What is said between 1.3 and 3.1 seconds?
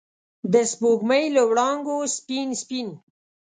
له وړانګو سپین، سپین